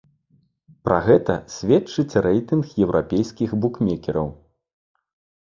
[0.87, 4.27] Пра гэта сведчыць рэйтынг еўрапейскіх букмекераў.